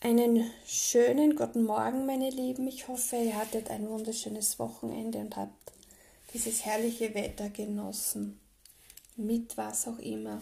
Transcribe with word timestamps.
Einen 0.00 0.48
schönen 0.64 1.34
guten 1.34 1.64
Morgen, 1.64 2.06
meine 2.06 2.30
Lieben. 2.30 2.68
Ich 2.68 2.86
hoffe, 2.86 3.16
ihr 3.16 3.34
hattet 3.34 3.68
ein 3.68 3.88
wunderschönes 3.88 4.60
Wochenende 4.60 5.18
und 5.18 5.36
habt 5.36 5.72
dieses 6.32 6.64
herrliche 6.64 7.12
Wetter 7.16 7.48
genossen. 7.48 8.38
Mit 9.16 9.56
was 9.56 9.88
auch 9.88 9.98
immer. 9.98 10.40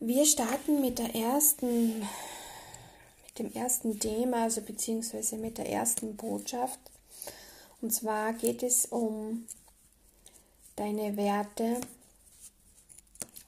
Wir 0.00 0.26
starten 0.26 0.82
mit 0.82 0.98
der 0.98 1.14
ersten, 1.14 2.00
mit 2.00 3.38
dem 3.38 3.54
ersten 3.54 3.98
Thema, 3.98 4.42
also 4.42 4.60
beziehungsweise 4.60 5.38
mit 5.38 5.56
der 5.56 5.70
ersten 5.70 6.14
Botschaft. 6.14 6.78
Und 7.80 7.90
zwar 7.90 8.34
geht 8.34 8.62
es 8.62 8.84
um 8.84 9.46
deine 10.76 11.16
Werte 11.16 11.80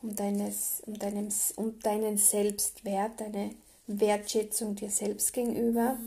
um, 0.02 0.14
deines, 0.14 0.82
um, 0.86 0.98
deinem, 0.98 1.28
um 1.56 1.78
deinen 1.80 2.18
Selbstwert, 2.18 3.20
deine 3.20 3.50
Wertschätzung 3.86 4.74
dir 4.74 4.90
selbst 4.90 5.32
gegenüber. 5.32 5.98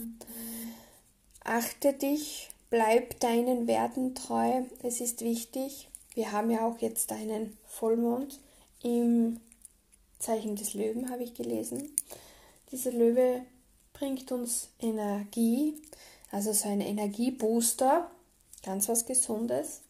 Achte 1.44 1.92
dich, 1.92 2.48
bleib 2.70 3.20
deinen 3.20 3.66
Werten 3.66 4.14
treu. 4.14 4.62
Es 4.82 5.00
ist 5.00 5.22
wichtig. 5.22 5.88
Wir 6.14 6.32
haben 6.32 6.50
ja 6.50 6.66
auch 6.66 6.78
jetzt 6.78 7.12
einen 7.12 7.56
Vollmond 7.66 8.40
im 8.82 9.40
Zeichen 10.18 10.56
des 10.56 10.74
Löwen, 10.74 11.10
habe 11.10 11.22
ich 11.22 11.34
gelesen. 11.34 11.90
Dieser 12.72 12.90
Löwe 12.90 13.42
bringt 13.92 14.32
uns 14.32 14.68
Energie, 14.80 15.74
also 16.30 16.52
so 16.52 16.68
ein 16.68 16.80
Energiebooster, 16.80 18.10
ganz 18.62 18.88
was 18.88 19.06
Gesundes 19.06 19.82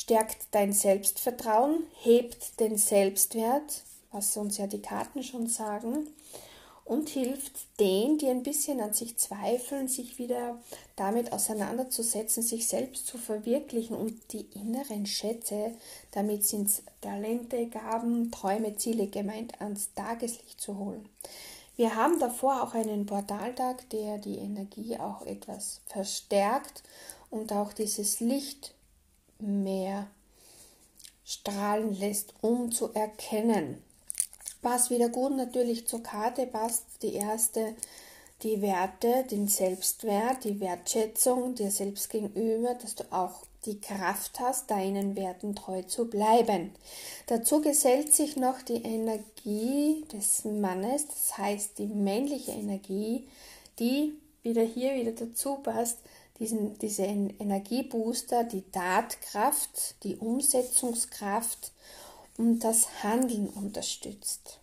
stärkt 0.00 0.46
dein 0.52 0.72
Selbstvertrauen, 0.72 1.84
hebt 2.00 2.58
den 2.58 2.78
Selbstwert, 2.78 3.82
was 4.12 4.34
uns 4.38 4.56
ja 4.56 4.66
die 4.66 4.80
Karten 4.80 5.22
schon 5.22 5.46
sagen, 5.46 6.06
und 6.86 7.10
hilft 7.10 7.52
denen, 7.78 8.16
die 8.16 8.28
ein 8.28 8.42
bisschen 8.42 8.80
an 8.80 8.94
sich 8.94 9.18
zweifeln, 9.18 9.88
sich 9.88 10.18
wieder 10.18 10.58
damit 10.96 11.32
auseinanderzusetzen, 11.32 12.42
sich 12.42 12.66
selbst 12.66 13.06
zu 13.06 13.18
verwirklichen 13.18 13.94
und 13.94 14.18
die 14.32 14.46
inneren 14.54 15.04
Schätze, 15.04 15.74
damit 16.12 16.46
sind 16.46 16.70
Talente, 17.02 17.66
Gaben, 17.66 18.30
Träume, 18.30 18.76
Ziele 18.76 19.06
gemeint, 19.06 19.60
ans 19.60 19.92
Tageslicht 19.94 20.62
zu 20.62 20.78
holen. 20.78 21.06
Wir 21.76 21.94
haben 21.94 22.18
davor 22.18 22.62
auch 22.62 22.72
einen 22.72 23.04
Portaltag, 23.04 23.88
der 23.90 24.16
die 24.16 24.38
Energie 24.38 24.96
auch 24.96 25.26
etwas 25.26 25.82
verstärkt 25.86 26.82
und 27.28 27.52
auch 27.52 27.74
dieses 27.74 28.20
Licht 28.20 28.74
mehr 29.42 30.08
strahlen 31.24 31.92
lässt, 31.98 32.34
um 32.40 32.72
zu 32.72 32.92
erkennen. 32.92 33.82
Was 34.62 34.90
wieder 34.90 35.08
gut 35.08 35.36
natürlich 35.36 35.86
zur 35.86 36.02
Karte 36.02 36.46
passt, 36.46 36.84
die 37.02 37.14
erste, 37.14 37.74
die 38.42 38.60
Werte, 38.60 39.24
den 39.30 39.48
Selbstwert, 39.48 40.44
die 40.44 40.60
Wertschätzung 40.60 41.54
dir 41.54 41.70
selbst 41.70 42.10
gegenüber, 42.10 42.74
dass 42.74 42.94
du 42.94 43.04
auch 43.10 43.44
die 43.66 43.80
Kraft 43.80 44.40
hast, 44.40 44.70
deinen 44.70 45.16
Werten 45.16 45.54
treu 45.54 45.82
zu 45.82 46.06
bleiben. 46.06 46.72
Dazu 47.26 47.60
gesellt 47.60 48.14
sich 48.14 48.36
noch 48.36 48.62
die 48.62 48.82
Energie 48.82 50.04
des 50.12 50.44
Mannes, 50.44 51.06
das 51.06 51.36
heißt 51.36 51.78
die 51.78 51.86
männliche 51.86 52.52
Energie, 52.52 53.28
die 53.78 54.14
wieder 54.42 54.62
hier 54.62 54.94
wieder 54.94 55.12
dazu 55.12 55.56
passt, 55.56 55.98
diesen, 56.40 56.78
diese 56.78 57.04
Energiebooster, 57.04 58.44
die 58.44 58.62
Tatkraft, 58.62 60.02
die 60.02 60.16
Umsetzungskraft 60.16 61.72
und 62.38 62.60
das 62.60 63.02
Handeln 63.02 63.48
unterstützt. 63.48 64.58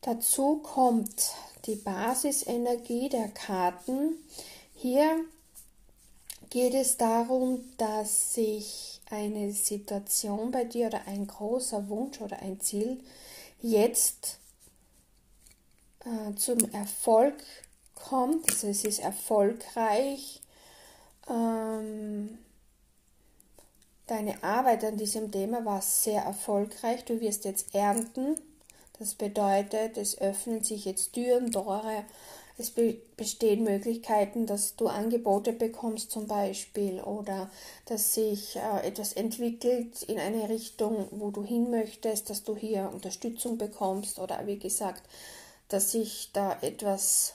Dazu 0.00 0.58
kommt 0.58 1.32
die 1.66 1.74
Basisenergie 1.74 3.08
der 3.08 3.28
Karten. 3.28 4.14
Hier 4.72 5.24
geht 6.48 6.74
es 6.74 6.96
darum, 6.96 7.64
dass 7.76 8.34
sich 8.34 9.00
eine 9.10 9.52
Situation 9.52 10.52
bei 10.52 10.64
dir 10.64 10.86
oder 10.86 11.06
ein 11.06 11.26
großer 11.26 11.88
Wunsch 11.88 12.20
oder 12.20 12.38
ein 12.38 12.60
Ziel 12.60 13.00
jetzt 13.60 14.38
äh, 16.04 16.34
zum 16.36 16.58
Erfolg 16.72 17.34
kommt. 17.96 18.48
Also 18.50 18.68
es 18.68 18.84
ist 18.84 19.00
erfolgreich. 19.00 20.40
Ähm, 21.28 22.38
deine 24.06 24.42
Arbeit 24.44 24.84
an 24.84 24.96
diesem 24.96 25.32
Thema 25.32 25.64
war 25.64 25.82
sehr 25.82 26.22
erfolgreich. 26.22 27.04
Du 27.04 27.20
wirst 27.20 27.44
jetzt 27.44 27.74
ernten. 27.74 28.36
Das 28.98 29.14
bedeutet, 29.14 29.98
es 29.98 30.18
öffnen 30.18 30.62
sich 30.62 30.84
jetzt 30.84 31.12
Türen, 31.12 31.50
Tore. 31.50 32.04
Es 32.58 32.70
be 32.70 32.96
bestehen 33.18 33.64
Möglichkeiten, 33.64 34.46
dass 34.46 34.76
du 34.76 34.88
Angebote 34.88 35.52
bekommst 35.52 36.10
zum 36.10 36.26
Beispiel 36.26 37.02
oder 37.02 37.50
dass 37.84 38.14
sich 38.14 38.56
äh, 38.56 38.86
etwas 38.86 39.12
entwickelt 39.12 40.02
in 40.04 40.18
eine 40.18 40.48
Richtung, 40.48 41.06
wo 41.10 41.30
du 41.30 41.44
hin 41.44 41.70
möchtest, 41.70 42.30
dass 42.30 42.44
du 42.44 42.56
hier 42.56 42.90
Unterstützung 42.92 43.58
bekommst 43.58 44.18
oder 44.18 44.46
wie 44.46 44.58
gesagt, 44.58 45.02
dass 45.68 45.92
sich 45.92 46.30
da 46.32 46.56
etwas 46.62 47.34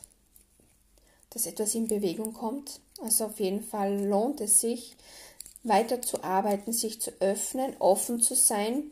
dass 1.32 1.48
etwas 1.48 1.74
in 1.76 1.88
Bewegung 1.88 2.34
kommt. 2.34 2.80
Also 3.02 3.26
auf 3.26 3.40
jeden 3.40 3.64
Fall 3.64 4.06
lohnt 4.06 4.42
es 4.42 4.62
sich, 4.62 4.96
weiter 5.64 6.02
zu 6.02 6.24
arbeiten, 6.24 6.74
sich 6.74 7.02
zu 7.02 7.12
öffnen, 7.20 7.76
offen 7.80 8.22
zu 8.22 8.36
sein, 8.36 8.92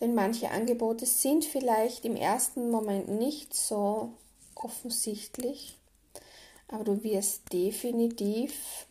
denn 0.00 0.14
manche 0.14 0.50
Angebote 0.50 1.06
sind 1.06 1.44
vielleicht 1.44 2.04
im 2.04 2.16
ersten 2.16 2.70
Moment 2.70 3.08
nicht 3.08 3.54
so 3.54 4.10
offensichtlich, 4.54 5.76
aber 6.68 6.84
du 6.84 7.02
wirst 7.02 7.52
definitiv 7.52 8.86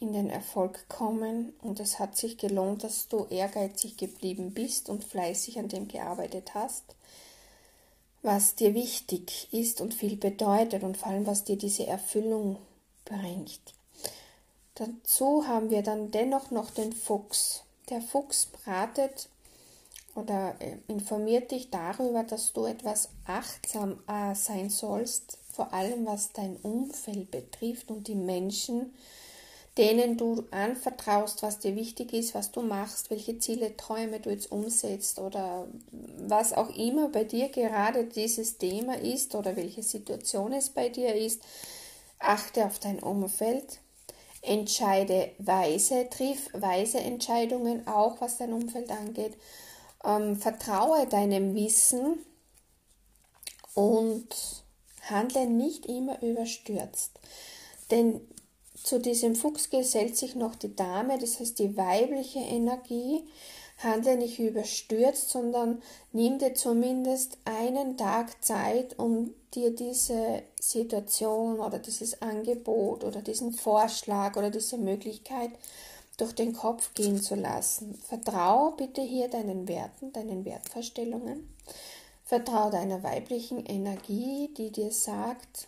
in 0.00 0.12
den 0.12 0.30
Erfolg 0.30 0.88
kommen. 0.88 1.52
Und 1.60 1.78
es 1.78 1.98
hat 1.98 2.16
sich 2.16 2.38
gelohnt, 2.38 2.82
dass 2.82 3.08
du 3.08 3.26
ehrgeizig 3.28 3.96
geblieben 3.96 4.52
bist 4.52 4.88
und 4.88 5.04
fleißig 5.04 5.58
an 5.58 5.68
dem 5.68 5.88
gearbeitet 5.88 6.54
hast 6.54 6.84
was 8.22 8.54
dir 8.54 8.74
wichtig 8.74 9.48
ist 9.52 9.80
und 9.80 9.94
viel 9.94 10.16
bedeutet 10.16 10.82
und 10.82 10.96
vor 10.96 11.08
allem, 11.08 11.26
was 11.26 11.44
dir 11.44 11.56
diese 11.56 11.86
Erfüllung 11.86 12.58
bringt. 13.04 13.60
Dazu 14.74 15.46
haben 15.46 15.70
wir 15.70 15.82
dann 15.82 16.10
dennoch 16.10 16.50
noch 16.50 16.70
den 16.70 16.92
Fuchs. 16.92 17.64
Der 17.88 18.00
Fuchs 18.00 18.46
bratet 18.46 19.28
oder 20.14 20.54
äh, 20.60 20.76
informiert 20.88 21.50
dich 21.50 21.70
darüber, 21.70 22.24
dass 22.24 22.52
du 22.52 22.64
etwas 22.66 23.10
achtsam 23.26 24.00
äh, 24.06 24.34
sein 24.34 24.70
sollst, 24.70 25.38
vor 25.52 25.72
allem 25.72 26.06
was 26.06 26.32
dein 26.32 26.56
Umfeld 26.56 27.30
betrifft 27.30 27.90
und 27.90 28.08
die 28.08 28.14
Menschen, 28.14 28.94
denen 29.80 30.18
du 30.18 30.44
anvertraust, 30.50 31.42
was 31.42 31.58
dir 31.58 31.74
wichtig 31.74 32.12
ist, 32.12 32.34
was 32.34 32.52
du 32.52 32.60
machst, 32.60 33.08
welche 33.08 33.38
Ziele, 33.38 33.78
Träume 33.78 34.20
du 34.20 34.28
jetzt 34.28 34.52
umsetzt 34.52 35.18
oder 35.18 35.68
was 36.18 36.52
auch 36.52 36.68
immer 36.76 37.08
bei 37.08 37.24
dir 37.24 37.48
gerade 37.48 38.04
dieses 38.04 38.58
Thema 38.58 38.98
ist 38.98 39.34
oder 39.34 39.56
welche 39.56 39.82
Situation 39.82 40.52
es 40.52 40.68
bei 40.68 40.90
dir 40.90 41.14
ist, 41.14 41.40
achte 42.18 42.66
auf 42.66 42.78
dein 42.78 42.98
Umfeld, 42.98 43.78
entscheide 44.42 45.30
weise, 45.38 46.10
triff 46.10 46.50
weise 46.52 46.98
Entscheidungen 46.98 47.86
auch, 47.86 48.20
was 48.20 48.36
dein 48.36 48.52
Umfeld 48.52 48.90
angeht, 48.90 49.32
ähm, 50.04 50.36
vertraue 50.36 51.06
deinem 51.06 51.54
Wissen 51.54 52.18
und 53.72 54.28
handle 55.08 55.46
nicht 55.46 55.86
immer 55.86 56.22
überstürzt. 56.22 57.12
Denn 57.90 58.20
zu 58.82 58.98
diesem 58.98 59.34
Fuchs 59.34 59.70
gesellt 59.70 60.16
sich 60.16 60.34
noch 60.34 60.54
die 60.54 60.74
Dame, 60.74 61.18
das 61.18 61.40
heißt 61.40 61.58
die 61.58 61.76
weibliche 61.76 62.40
Energie. 62.40 63.24
Handle 63.82 64.16
nicht 64.16 64.38
überstürzt, 64.38 65.30
sondern 65.30 65.82
nimm 66.12 66.38
dir 66.38 66.54
zumindest 66.54 67.38
einen 67.44 67.96
Tag 67.96 68.44
Zeit, 68.44 68.98
um 68.98 69.32
dir 69.54 69.74
diese 69.74 70.42
Situation 70.60 71.60
oder 71.60 71.78
dieses 71.78 72.20
Angebot 72.20 73.04
oder 73.04 73.22
diesen 73.22 73.52
Vorschlag 73.52 74.36
oder 74.36 74.50
diese 74.50 74.76
Möglichkeit 74.76 75.50
durch 76.18 76.34
den 76.34 76.52
Kopf 76.52 76.92
gehen 76.92 77.20
zu 77.22 77.34
lassen. 77.34 77.94
Vertrau 77.94 78.72
bitte 78.72 79.00
hier 79.00 79.28
deinen 79.28 79.66
Werten, 79.66 80.12
deinen 80.12 80.44
Wertvorstellungen. 80.44 81.48
Vertrau 82.24 82.70
deiner 82.70 83.02
weiblichen 83.02 83.64
Energie, 83.64 84.50
die 84.56 84.70
dir 84.70 84.92
sagt, 84.92 85.66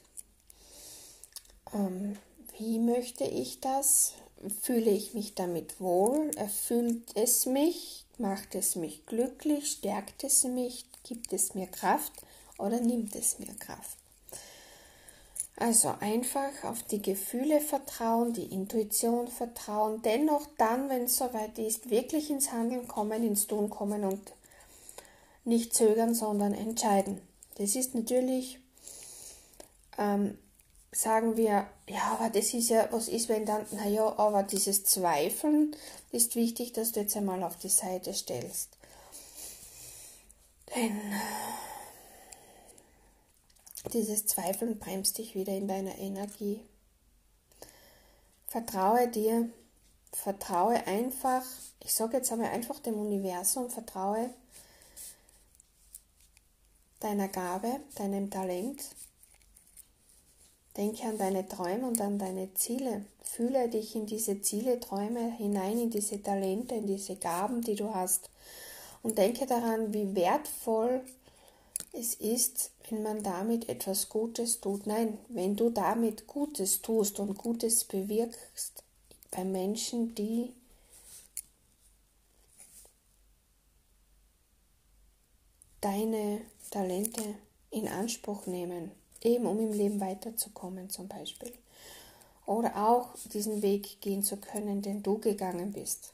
ähm, 1.73 2.17
wie 2.63 2.79
möchte 2.79 3.25
ich 3.25 3.59
das? 3.59 4.13
Fühle 4.61 4.91
ich 4.93 5.15
mich 5.15 5.35
damit 5.35 5.81
wohl? 5.81 6.31
Erfüllt 6.37 7.11
es 7.17 7.45
mich? 7.45 8.05
Macht 8.19 8.55
es 8.55 8.77
mich 8.77 9.05
glücklich? 9.07 9.69
Stärkt 9.69 10.23
es 10.23 10.45
mich? 10.45 10.85
Gibt 11.03 11.33
es 11.33 11.55
mir 11.55 11.67
Kraft 11.67 12.13
oder 12.59 12.79
nimmt 12.79 13.17
es 13.17 13.41
mir 13.41 13.53
Kraft? 13.59 13.97
Also 15.57 15.93
einfach 15.99 16.63
auf 16.63 16.85
die 16.85 17.03
Gefühle 17.03 17.61
vertrauen, 17.61 18.33
die 18.33 18.47
Intuition 18.47 19.27
vertrauen, 19.27 20.01
dennoch 20.03 20.47
dann, 20.57 20.89
wenn 20.89 21.05
es 21.05 21.17
soweit 21.17 21.59
ist, 21.59 21.91
wirklich 21.91 22.31
ins 22.31 22.53
Handeln 22.53 22.87
kommen, 22.87 23.25
ins 23.25 23.49
Tun 23.49 23.71
kommen 23.71 24.05
und 24.05 24.33
nicht 25.45 25.75
zögern, 25.75 26.15
sondern 26.15 26.55
entscheiden. 26.55 27.21
Das 27.57 27.75
ist 27.75 27.97
natürlich, 27.97 28.61
ähm, 29.99 30.39
sagen 30.93 31.37
wir, 31.37 31.67
ja, 31.89 32.13
aber 32.13 32.29
das 32.29 32.53
ist 32.53 32.69
ja, 32.69 32.87
was 32.93 33.09
ist, 33.09 33.29
wenn 33.29 33.47
dann, 33.47 33.67
naja, 33.73 34.15
aber 34.19 34.43
dieses 34.43 34.85
Zweifeln 34.85 35.75
ist 36.11 36.37
wichtig, 36.37 36.75
dass 36.75 36.93
du 36.93 37.01
jetzt 37.01 37.17
einmal 37.17 37.43
auf 37.43 37.57
die 37.57 37.71
Seite 37.71 38.13
stellst. 38.13 38.77
Denn 40.77 41.01
dieses 43.93 44.27
Zweifeln 44.27 44.79
bremst 44.79 45.19
dich 45.19 45.35
wieder 45.35 45.53
in 45.53 45.67
deiner 45.67 45.99
Energie. 45.99 46.61
Vertraue 48.47 49.09
dir, 49.09 49.49
vertraue 50.13 50.87
einfach, 50.87 51.43
ich 51.83 51.95
sage 51.95 52.19
jetzt 52.19 52.31
einmal 52.33 52.51
einfach 52.51 52.79
dem 52.81 52.95
Universum, 52.95 53.71
vertraue 53.71 54.31
deiner 57.01 57.29
Gabe, 57.29 57.81
deinem 57.97 58.31
Talent. 58.31 58.83
Denke 60.77 61.07
an 61.07 61.19
deine 61.19 61.47
Träume 61.47 61.87
und 61.87 62.01
an 62.01 62.19
deine 62.19 62.55
Ziele. 62.55 63.05
Fühle 63.23 63.69
dich 63.69 63.95
in 63.95 64.07
diese 64.07 64.41
Ziele, 64.41 64.81
Träume 64.81 65.33
hinein, 65.33 65.79
in 65.79 65.91
diese 65.91 66.23
Talente, 66.23 66.75
in 66.75 66.87
diese 66.87 67.17
Gaben, 67.17 67.61
die 67.61 67.75
du 67.75 67.95
hast. 67.95 68.31
Und 69.03 69.19
denke 69.19 69.47
daran, 69.47 69.93
wie 69.93 70.15
wertvoll 70.15 71.03
es 71.93 72.15
ist, 72.15 72.71
wenn 72.89 73.03
man 73.03 73.23
damit 73.23 73.69
etwas 73.69 74.09
Gutes 74.09 74.61
tut. 74.61 74.87
Nein, 74.87 75.19
wenn 75.29 75.57
du 75.57 75.71
damit 75.71 76.27
Gutes 76.27 76.81
tust 76.81 77.19
und 77.19 77.37
Gutes 77.37 77.85
bewirkst 77.85 78.83
bei 79.31 79.45
Menschen, 79.45 80.15
die 80.15 80.53
deine 85.81 86.41
Talente 86.71 87.23
in 87.71 87.89
Anspruch 87.89 88.47
nehmen, 88.47 88.93
eben 89.25 89.47
um 89.47 89.59
im 89.61 89.73
Leben 89.73 90.01
weiterzukommen 90.01 90.91
zum 90.91 91.09
Beispiel. 91.09 91.53
Oder 92.47 92.77
auch 92.77 93.11
diesen 93.33 93.63
Weg 93.63 94.01
gehen 94.01 94.23
zu 94.23 94.37
können, 94.37 94.83
den 94.83 95.03
du 95.03 95.19
gegangen 95.19 95.73
bist. 95.73 96.13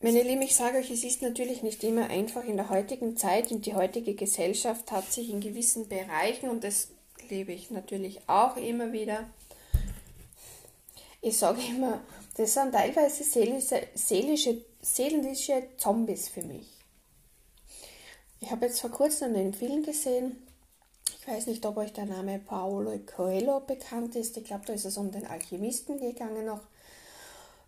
Meine 0.00 0.22
Lieben, 0.22 0.42
ich 0.42 0.54
sage 0.54 0.78
euch, 0.78 0.90
es 0.92 1.02
ist 1.02 1.22
natürlich 1.22 1.64
nicht 1.64 1.82
immer 1.82 2.08
einfach 2.08 2.44
in 2.44 2.56
der 2.56 2.70
heutigen 2.70 3.16
Zeit 3.16 3.50
und 3.50 3.66
die 3.66 3.74
heutige 3.74 4.14
Gesellschaft 4.14 4.92
hat 4.92 5.12
sich 5.12 5.28
in 5.30 5.40
gewissen 5.40 5.88
Bereichen, 5.88 6.48
und 6.48 6.62
das 6.62 6.88
lebe 7.28 7.52
ich 7.52 7.70
natürlich 7.70 8.20
auch 8.28 8.56
immer 8.56 8.92
wieder, 8.92 9.28
ich 11.20 11.36
sage 11.36 11.60
immer, 11.68 12.00
das 12.36 12.54
sind 12.54 12.70
teilweise 12.70 13.24
seelische, 13.24 13.88
seelische, 13.94 14.64
seelische 14.80 15.64
Zombies 15.78 16.28
für 16.28 16.42
mich. 16.42 16.68
Ich 18.40 18.52
habe 18.52 18.66
jetzt 18.66 18.80
vor 18.80 18.90
kurzem 18.90 19.34
einen 19.34 19.52
Film 19.52 19.82
gesehen, 19.82 20.36
weiß 21.28 21.46
nicht, 21.46 21.64
ob 21.66 21.76
euch 21.76 21.92
der 21.92 22.06
Name 22.06 22.38
Paolo 22.38 22.98
Coelho 23.06 23.60
bekannt 23.60 24.16
ist, 24.16 24.36
ich 24.36 24.44
glaube, 24.44 24.64
da 24.66 24.72
ist 24.72 24.84
es 24.84 24.96
um 24.96 25.10
den 25.10 25.26
Alchemisten 25.26 26.00
gegangen 26.00 26.46
noch 26.46 26.60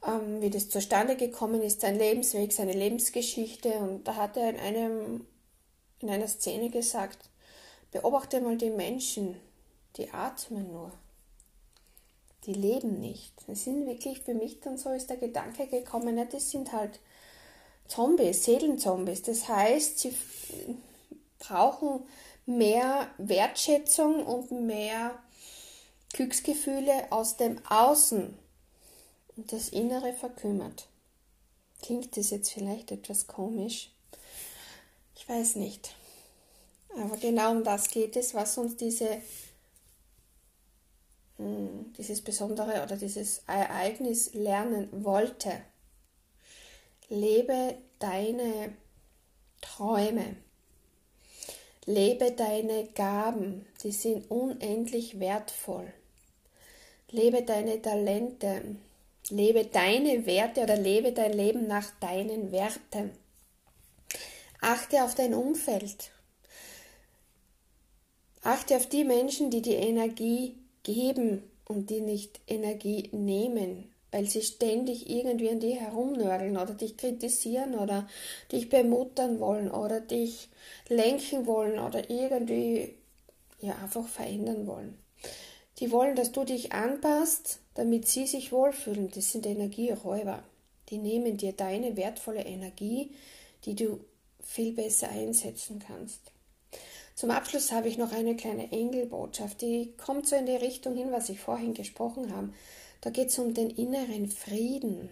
ähm, 0.07 0.41
wie 0.41 0.51
das 0.51 0.69
zustande 0.69 1.17
gekommen 1.17 1.63
ist, 1.63 1.81
sein 1.81 1.99
Lebensweg, 1.99 2.53
seine 2.53 2.73
Lebensgeschichte. 2.73 3.73
Und 3.75 4.07
da 4.07 4.17
hat 4.17 4.37
er 4.37 4.51
in, 4.51 4.57
einem, 4.57 5.27
in 6.01 6.11
einer 6.11 6.29
Szene 6.29 6.71
gesagt, 6.71 7.19
beobachte 7.93 8.41
mal 8.41 8.57
die 8.57 8.71
Menschen, 8.71 9.37
die 9.97 10.11
atmen 10.11 10.73
nur. 10.73 10.93
Die 12.47 12.55
leben 12.55 13.01
nicht. 13.01 13.35
Das 13.47 13.65
sind 13.65 13.87
wirklich 13.87 14.21
für 14.21 14.35
mich 14.35 14.61
dann 14.61 14.79
so 14.79 14.91
ist 14.91 15.11
der 15.11 15.19
Gedanke 15.19 15.67
gekommen, 15.67 16.17
ja, 16.17 16.25
das 16.25 16.51
sind 16.51 16.73
halt 16.73 17.01
Zombies, 17.87 18.45
Seelenzombies. 18.45 19.23
Das 19.23 19.49
heißt, 19.49 19.99
sie 19.99 20.15
brauchen 21.39 22.01
mehr 22.47 23.09
Wertschätzung 23.19 24.25
und 24.25 24.51
mehr 24.51 25.19
Glücksgefühle 26.13 27.11
aus 27.11 27.37
dem 27.37 27.65
Außen 27.67 28.37
und 29.37 29.53
das 29.53 29.69
Innere 29.69 30.13
verkümmert. 30.13 30.89
Klingt 31.83 32.17
das 32.17 32.31
jetzt 32.31 32.53
vielleicht 32.53 32.91
etwas 32.91 33.27
komisch? 33.27 33.91
Ich 35.17 35.29
weiß 35.29 35.57
nicht. 35.57 35.95
Aber 36.97 37.17
genau 37.17 37.53
um 37.53 37.65
das 37.65 37.91
geht 37.91 38.17
es, 38.17 38.35
was 38.35 38.59
uns 38.59 38.77
diese, 38.77 39.23
hm, 41.37 41.93
dieses 41.97 42.23
besondere 42.23 42.83
oder 42.83 42.97
dieses 42.97 43.43
Ereignis 43.47 44.35
lernen 44.35 44.89
wollte. 45.05 45.63
Lebe 47.09 47.79
deine 47.99 48.75
Träume. 49.61 50.37
Lebe 51.87 52.33
deine 52.33 52.89
Gaben, 52.95 53.67
die 53.83 53.93
sind 53.93 54.31
unendlich 54.31 55.19
wertvoll. 55.19 55.93
Lebe 57.11 57.43
deine 57.43 57.81
Talente, 57.81 58.77
Lebe 59.31 59.65
deine 59.65 60.27
Werte 60.27 60.63
oder 60.63 60.77
lebe 60.77 61.13
dein 61.13 61.33
Leben 61.33 61.69
nach 61.69 61.89
deinen 62.01 62.51
Werten. 62.51 63.13
Achte 64.61 65.05
auf 65.05 65.15
dein 65.15 65.35
Umfeld. 65.35 66.11
Achte 68.43 68.77
auf 68.77 68.89
die 68.89 69.05
Menschen, 69.05 69.51
die 69.51 69.63
die 69.63 69.75
Energie 69.75 70.57
geben 70.83 71.49
und 71.67 71.91
die 71.91 72.01
nicht 72.01 72.41
Energie 72.49 73.09
nehmen, 73.13 73.93
weil 74.11 74.27
sie 74.27 74.43
ständig 74.43 75.09
irgendwie 75.09 75.51
an 75.51 75.61
dir 75.61 75.77
herumnörgeln 75.77 76.57
oder 76.57 76.75
dich 76.75 76.97
kritisieren 76.97 77.75
oder 77.75 78.09
dich 78.51 78.69
bemuttern 78.69 79.41
wollen 79.41 79.71
oder 79.71 80.01
dich 80.01 80.49
lenken 80.89 81.47
wollen 81.47 81.79
oder 81.79 82.11
irgendwie 82.11 82.95
ja 83.61 83.77
einfach 83.77 84.09
verändern 84.09 84.67
wollen. 84.67 84.99
Die 85.79 85.91
wollen, 85.91 86.17
dass 86.17 86.33
du 86.33 86.45
dich 86.45 86.73
anpasst, 86.73 87.61
damit 87.75 88.07
sie 88.07 88.27
sich 88.27 88.53
wohlfühlen. 88.53 89.11
Das 89.15 89.33
sind 89.33 89.47
Energieräuber. 89.47 90.43
Die 90.91 90.99
nehmen 90.99 91.37
dir 91.37 91.53
deine 91.53 91.97
wertvolle 91.97 92.45
Energie, 92.45 93.13
die 93.65 93.75
du 93.75 94.01
viel 94.43 94.73
besser 94.73 95.09
einsetzen 95.09 95.79
kannst. 95.79 96.21
Zum 97.15 97.31
Abschluss 97.31 97.71
habe 97.71 97.89
ich 97.89 97.99
noch 97.99 98.13
eine 98.13 98.35
kleine 98.35 98.73
Engelbotschaft, 98.73 99.61
die 99.61 99.93
kommt 99.97 100.27
so 100.27 100.37
in 100.37 100.47
die 100.47 100.57
Richtung 100.57 100.97
hin, 100.97 101.13
was 101.13 101.29
ich 101.29 101.39
vorhin 101.39 101.75
gesprochen 101.75 102.35
habe. 102.35 102.51
Da 103.01 103.11
geht 103.11 103.29
es 103.29 103.39
um 103.39 103.55
den 103.55 103.71
inneren 103.71 104.29
Frieden. 104.29 105.09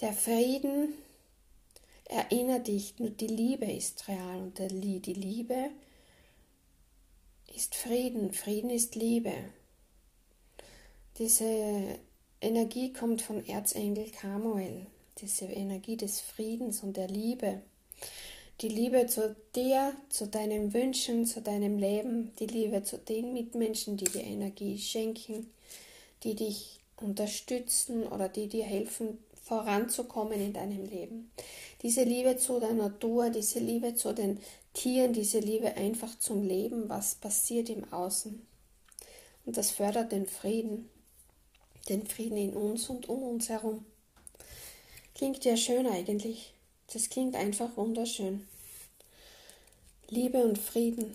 Der 0.00 0.12
Frieden 0.12 0.94
erinnert 2.04 2.68
dich, 2.68 2.98
nur 2.98 3.10
die 3.10 3.26
Liebe 3.26 3.66
ist 3.66 4.06
real 4.08 4.38
und 4.38 4.58
die 4.58 5.12
Liebe 5.12 5.70
ist 7.54 7.74
Frieden, 7.74 8.32
Frieden 8.32 8.70
ist 8.70 8.94
Liebe. 8.94 9.32
Diese 11.18 11.98
Energie 12.40 12.92
kommt 12.92 13.22
von 13.22 13.46
Erzengel 13.46 14.10
Kamuel, 14.10 14.86
diese 15.18 15.46
Energie 15.46 15.96
des 15.96 16.20
Friedens 16.20 16.82
und 16.82 16.96
der 16.96 17.08
Liebe. 17.08 17.62
Die 18.60 18.68
Liebe 18.68 19.06
zu 19.06 19.34
dir, 19.54 19.94
zu 20.08 20.26
deinen 20.26 20.74
Wünschen, 20.74 21.26
zu 21.26 21.40
deinem 21.40 21.78
Leben, 21.78 22.32
die 22.38 22.46
Liebe 22.46 22.82
zu 22.82 22.98
den 22.98 23.32
Mitmenschen, 23.32 23.96
die 23.96 24.04
dir 24.04 24.22
Energie 24.22 24.78
schenken, 24.78 25.50
die 26.24 26.34
dich 26.34 26.80
unterstützen 26.96 28.06
oder 28.06 28.28
die 28.28 28.48
dir 28.48 28.64
helfen, 28.64 29.18
voranzukommen 29.42 30.40
in 30.40 30.52
deinem 30.52 30.84
Leben. 30.86 31.30
Diese 31.82 32.02
Liebe 32.02 32.36
zu 32.38 32.60
der 32.60 32.72
Natur, 32.72 33.30
diese 33.30 33.58
Liebe 33.58 33.94
zu 33.94 34.14
den 34.14 34.40
Tieren, 34.72 35.12
diese 35.12 35.38
Liebe 35.38 35.76
einfach 35.76 36.18
zum 36.18 36.42
Leben, 36.42 36.88
was 36.88 37.14
passiert 37.14 37.68
im 37.68 37.92
Außen. 37.92 38.44
Und 39.44 39.56
das 39.56 39.70
fördert 39.70 40.12
den 40.12 40.26
Frieden, 40.26 40.88
den 41.88 42.06
Frieden 42.06 42.38
in 42.38 42.54
uns 42.54 42.88
und 42.88 43.08
um 43.08 43.22
uns 43.22 43.50
herum. 43.50 43.84
Klingt 45.14 45.44
ja 45.44 45.56
schön 45.56 45.86
eigentlich. 45.86 46.54
Das 46.92 47.10
klingt 47.10 47.36
einfach 47.36 47.76
wunderschön. 47.76 48.48
Liebe 50.08 50.42
und 50.42 50.58
Frieden 50.58 51.14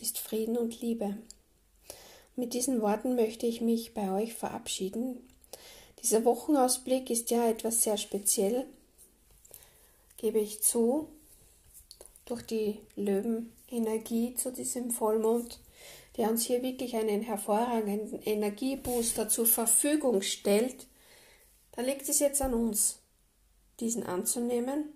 ist 0.00 0.18
Frieden 0.18 0.56
und 0.56 0.80
Liebe. 0.80 1.16
Mit 2.36 2.52
diesen 2.52 2.82
Worten 2.82 3.16
möchte 3.16 3.46
ich 3.46 3.62
mich 3.62 3.94
bei 3.94 4.12
euch 4.12 4.34
verabschieden. 4.34 5.26
Dieser 6.02 6.24
Wochenausblick 6.26 7.08
ist 7.08 7.30
ja 7.30 7.48
etwas 7.48 7.82
sehr 7.82 7.96
speziell, 7.96 8.66
gebe 10.18 10.38
ich 10.38 10.62
zu, 10.62 11.08
durch 12.26 12.42
die 12.42 12.78
Löwenenergie 12.94 14.34
zu 14.34 14.52
diesem 14.52 14.90
Vollmond, 14.90 15.60
der 16.18 16.30
uns 16.30 16.44
hier 16.44 16.62
wirklich 16.62 16.94
einen 16.96 17.22
hervorragenden 17.22 18.20
Energiebooster 18.22 19.28
zur 19.28 19.46
Verfügung 19.46 20.20
stellt, 20.20 20.86
da 21.72 21.82
liegt 21.82 22.08
es 22.08 22.18
jetzt 22.18 22.40
an 22.40 22.54
uns, 22.54 22.98
diesen 23.80 24.02
anzunehmen 24.02 24.94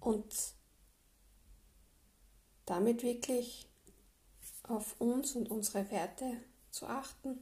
und 0.00 0.26
damit 2.66 3.02
wirklich 3.02 3.66
auf 4.68 4.94
uns 4.98 5.36
und 5.36 5.50
unsere 5.50 5.90
Werte 5.90 6.24
zu 6.70 6.86
achten 6.86 7.38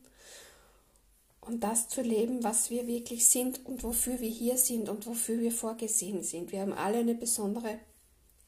und 1.40 1.60
das 1.60 1.88
zu 1.88 2.02
leben, 2.02 2.42
was 2.42 2.70
wir 2.70 2.86
wirklich 2.86 3.28
sind 3.28 3.64
und 3.66 3.82
wofür 3.82 4.20
wir 4.20 4.30
hier 4.30 4.56
sind 4.56 4.88
und 4.88 5.06
wofür 5.06 5.38
wir 5.38 5.52
vorgesehen 5.52 6.22
sind. 6.22 6.52
Wir 6.52 6.60
haben 6.60 6.72
alle 6.72 6.98
eine 6.98 7.14
besondere 7.14 7.78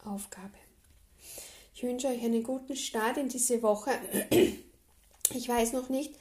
Aufgabe. 0.05 0.55
Ich 1.75 1.83
wünsche 1.83 2.09
euch 2.09 2.23
einen 2.23 2.43
guten 2.43 2.75
Start 2.75 3.19
in 3.19 3.29
diese 3.29 3.63
Woche. 3.63 3.91
Ich 5.35 5.49
weiß 5.49 5.73
noch 5.73 5.89
nicht, 5.89 6.15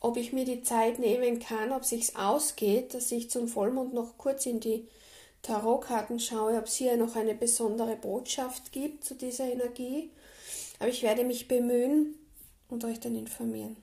ob 0.00 0.16
ich 0.16 0.32
mir 0.32 0.44
die 0.44 0.62
Zeit 0.62 0.98
nehmen 0.98 1.40
kann, 1.40 1.72
ob 1.72 1.84
sich's 1.84 2.14
ausgeht, 2.16 2.94
dass 2.94 3.12
ich 3.12 3.30
zum 3.30 3.48
Vollmond 3.48 3.92
noch 3.92 4.16
kurz 4.16 4.46
in 4.46 4.60
die 4.60 4.86
Tarotkarten 5.42 6.20
schaue, 6.20 6.56
ob 6.56 6.66
es 6.66 6.76
hier 6.76 6.96
noch 6.96 7.16
eine 7.16 7.34
besondere 7.34 7.96
Botschaft 7.96 8.72
gibt 8.72 9.04
zu 9.04 9.14
dieser 9.14 9.44
Energie. 9.44 10.10
Aber 10.84 10.92
ich 10.92 11.02
werde 11.02 11.24
mich 11.24 11.48
bemühen 11.48 12.14
und 12.68 12.84
euch 12.84 13.00
dann 13.00 13.14
informieren. 13.14 13.74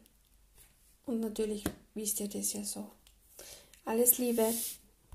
Und 1.08 1.20
natürlich 1.20 1.64
wisst 1.96 2.20
ihr 2.20 2.30
das 2.30 2.54
ja 2.54 2.64
so. 2.64 2.92
Alles 3.86 4.20
Liebe. 4.20 4.54